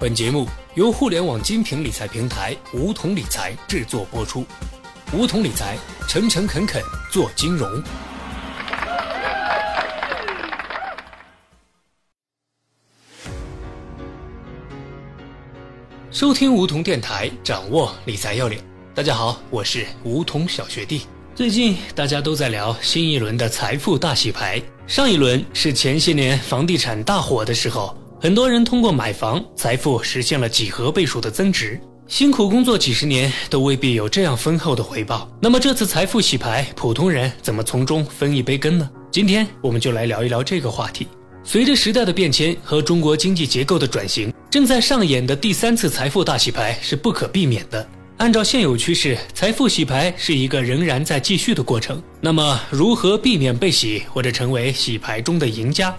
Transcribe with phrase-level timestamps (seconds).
[0.00, 4.46] 本节目由互联网精品理财平台梧桐理财制作播出。
[5.12, 5.76] 梧桐理财，
[6.08, 7.70] 诚诚恳恳做金融。
[16.10, 18.58] 收听梧桐电台，掌握理财要领。
[18.94, 21.02] 大家好，我是梧桐小学弟。
[21.34, 24.62] 最近大家都在聊新一轮的财富大洗牌。
[24.86, 31.80] 上一轮是前些年房地产大火的时候，很多人通过买房，财富实现了几何倍数的增值。
[32.06, 35.26] 辛苦工作几十年都未必有这样丰厚的回报。
[35.40, 38.90] 那么这次财富洗牌，普通人怎么从中分一杯羹呢？
[39.10, 41.08] 今天我们就来聊一聊这个话题。
[41.42, 47.88] 随着时代的变迁和中国经济结构的转型，正在上演的第三次财富大洗牌是不可避免的。
[48.18, 52.02] 按照现有趋势，财富洗牌是一个仍然在继续的过程。
[52.20, 55.96] 那么，如何避免被洗或者成为洗牌中的赢家，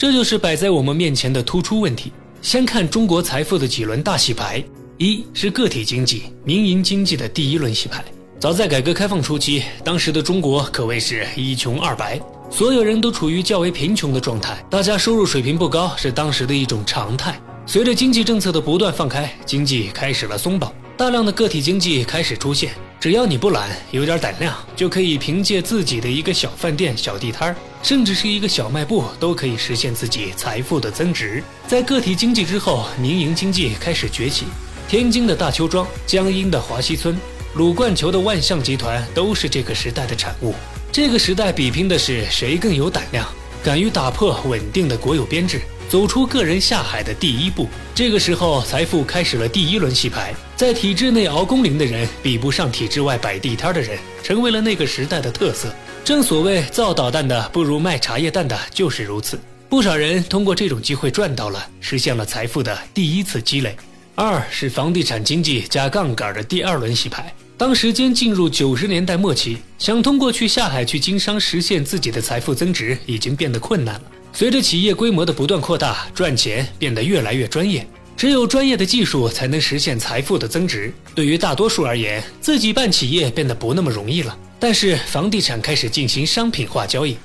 [0.00, 2.10] 这就是摆在我们面前的突出问题。
[2.40, 4.64] 先看中国财富的几轮大洗牌：
[4.96, 8.02] 一是个体经济、民营经济的第一轮洗牌。
[8.38, 12.18] 早在改革开放初期，当时的中国可谓是一穷二白，
[12.50, 17.38] 所有人都处于较为贫穷的状态，大家收入水平不高是当时的一种常态。
[17.66, 20.72] 随着经济政策的不断放开，经济开始了松绑。
[21.00, 31.42] 大量的个体经济开始出现，只要你不懒，有点胆量，就可以凭借自己的一个小饭店、小地摊儿，甚至是一个小卖部，都可以实现自己财富的增值。
[31.66, 34.44] 在个体经济之后，民营经济开始崛起，
[34.90, 37.18] 天津的大邱庄、江阴的华西村、
[37.54, 40.54] 鲁冠球的万象集团都是这个时代的产物。
[40.92, 43.26] 这个时代比拼的是谁更有胆量，
[43.64, 45.62] 敢于打破稳定的国有编制。
[45.90, 50.32] 走出个人下海的第一步，这个时候财富开始了第一轮洗牌。
[50.54, 55.74] 在体制内熬工龄的人，比不上体制外摆地摊的人，成为了那个时代的特色。
[56.04, 59.36] 正所谓造导弹的不如卖茶叶蛋的，就是如此。
[59.68, 63.74] 不少人通过这种机会赚到了，实现了财富的第一次积累。
[64.14, 67.34] 二是房地产经济加杠杆的第二轮洗牌。
[67.58, 74.02] 当时间进入九十年代末期，想通过去下海去经商实现自己的财富增值，已经变得困难了。
[74.32, 77.86] 随着企业规模的不断扩大，赚钱变得越来越专业。
[78.16, 80.92] 只有专业的技术才能实现财富的增值。
[81.14, 84.36] 对于大多数而言，自己办企业变得不那么容易了。
[84.58, 87.16] 但是房地产开始进行商品化交易，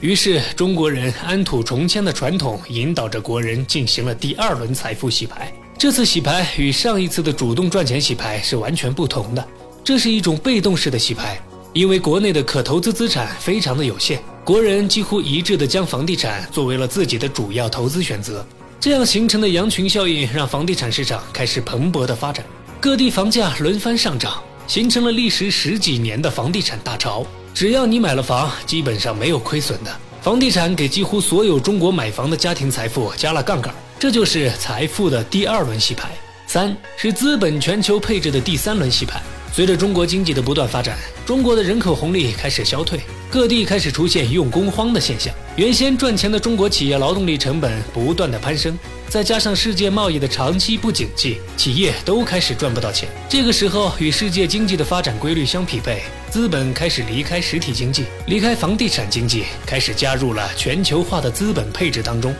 [0.00, 5.50] 于是中国人安土重迁的传统引导着国人进行了第二轮财富洗牌。
[5.78, 9.48] 这次洗牌与上一次的主动赚钱洗牌是完全不同的，
[9.82, 11.40] 这是一种被动式的洗牌。
[11.72, 18.44] 因为国内的可投资资产非常的有限，国人几乎一致的将房地产作为了自己的主要投资选择，
[18.80, 22.44] 这样形成的羊群效应让房地产市场开始蓬勃的发展，
[22.80, 27.24] 各地房价轮番上涨，形成了历时十几年的房地产大潮。
[27.54, 29.96] 只要你买了房，基本上没有亏损的。
[30.20, 36.10] 房地产给几乎所有中国买房的家庭财富加了杠杆，这就是财富的第二轮洗牌。
[36.48, 39.22] 三是资本全球配置的第三轮洗牌。
[39.52, 42.98] 随着中国经济的不断发展，中国的人口红利开始消退，
[43.32, 45.32] 各地开始出现用工荒的现象。
[45.56, 48.78] 原先赚钱的中国企业劳动力成本不断的攀升，
[49.08, 53.08] 再加上世界贸易的长期不景气，企业都开始赚不到钱。
[53.30, 62.34] 这个时候，与世界经济的发展规律相匹配，资本开始离开实体经济，离开房地产经济，开始加入了全球化的资本配置当中。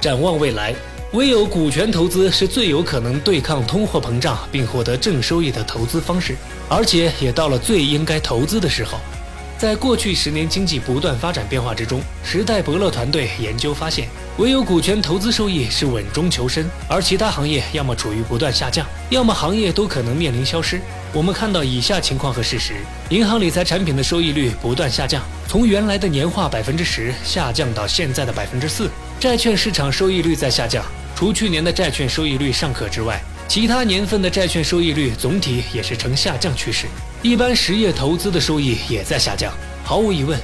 [0.00, 0.74] 展望未来。
[1.12, 6.34] 唯有股权投资是最有可能对抗通货膨胀并获得正收益的投资方式，
[6.68, 8.98] 而且也到了最应该投资的时候。
[9.56, 20.80] 在过去十年经济不断发展变化之中，时代伯乐团队研究发现，唯有股权投资收益是稳中求深，而其他行业要么处于不断下降，要么行业都可能面临消失。
[21.12, 22.74] 我们看到以下情况和事实：
[23.08, 28.88] 银行理财产品的收益率不断下降，从原来的年化百分之十下降到现在的百分之四；
[29.20, 30.84] 债券市场收益率在下降。
[31.14, 36.86] 除去年的债券收益率尚可之外，其他年份的债券收益率总体也是呈下降趋势。
[37.22, 39.52] 一般实业投资的收益也在下降。
[39.84, 40.38] 毫无疑问，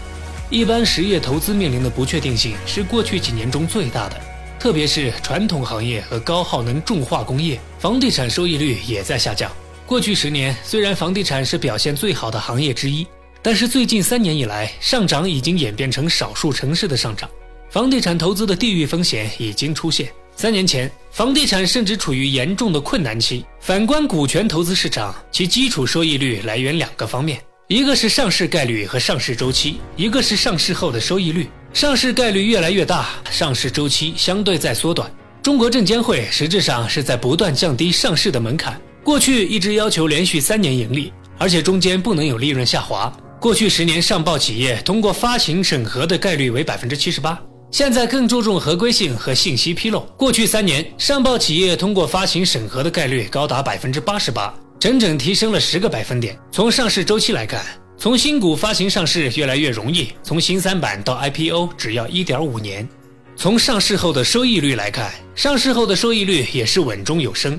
[0.48, 4.20] 一般实业投资面临的不确定性是过去几年中最大的，
[4.58, 7.58] 特别是传统行业和高耗能重化工业。
[7.78, 9.50] 房地产收益率也在下降。
[9.86, 13.06] 过去十年，虽然房地产是表现最好的行业之一，
[13.42, 17.28] 但是最近三年以来，上涨已经演变成少数城市的上涨，
[17.70, 20.12] 房地产投资的地域风险已经出现。
[20.40, 23.44] 三年前，房地产甚至处于严重的困难期。
[23.60, 27.38] 反观股权投资市场，其基础收益率来源两个方面，
[27.68, 31.46] 一个是上市概率和上市周期，一个是上市后的收益率。
[31.74, 35.12] 上市概率越来越大，上市周期相对在缩短。
[35.42, 43.14] 中国证监会实质上是在不断降低上市的门槛，过去一直要求连续三年盈利，而且中间不能有利润下滑。
[43.38, 47.38] 过去十年上报企业通过发行审核的概率为百分之七十八。
[47.70, 50.00] 现在更注重合规性和信息披露。
[50.16, 56.36] 过去三年，上报企业通过发行审核的概率高达百分之八十八，整整提升了十个百分点。
[56.50, 57.64] 从上市周期来看，
[57.96, 62.88] 从新股发行上市越来越容易，从新三板到 IPO 只要一点五年。
[63.36, 67.58] 从上市后的收益率来看，上市后的收益率也是稳中有升。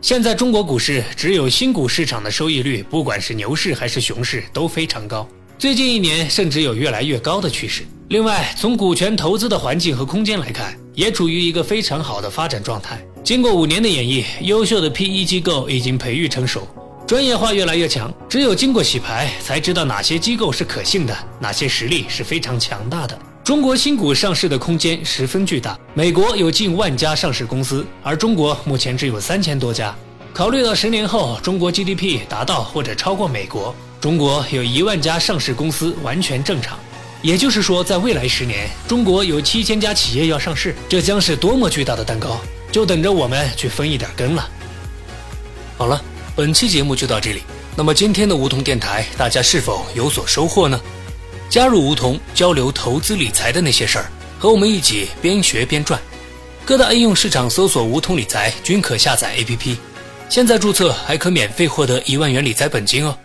[0.00, 5.28] 现在中国股市只有新股市场的收益率，不管是牛市还是熊市都非常高。
[5.58, 7.84] 最近一年甚至有越来越高的趋势。
[8.10, 13.00] 另外，从股权投资的环境和空间来看，也处于一个非常好的发展状态。
[13.22, 16.66] 经过五年的演绎，优秀的 PE 机构已经培育成熟，
[17.06, 18.12] 专业化越来越强。
[18.28, 23.16] 只有经过洗牌，才知道哪些机构是可信的，哪些实力是非常强大的。
[23.44, 29.94] 中国新股上市的空间十分巨大，美国有近万家上市公司，而中国目前只有三千多家。
[30.32, 33.72] 考虑到十年后中国 GDP 达到或者超过美国。
[34.00, 36.76] 中国有一万家上市公司完全正常，
[37.22, 42.40] 也就是说，在未来十年，中国有七千家企业要上市，这将是多么巨大的蛋糕，
[42.72, 44.48] 就等着我们去分一点羹了。
[45.76, 46.02] 好了，
[46.34, 47.42] 本期节目就到这里。
[47.76, 50.80] 那么今天的梧桐电台，大家是否有所收获呢？
[51.48, 56.00] 加入梧桐，交流投资理财的那些事儿，和我们一起边学边赚。
[56.64, 59.76] 各大应用市场搜索“梧桐理财”均可下载 APP，
[60.28, 63.16] 现在注册还可免费获得一万元理财本金哦。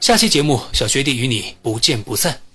[0.00, 2.51] 下期节目，小学弟与你不见不散。